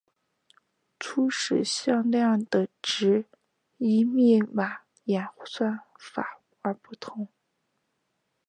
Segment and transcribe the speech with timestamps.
[0.97, 3.25] 初始向量的值
[3.77, 7.27] 依密码演算法而不同。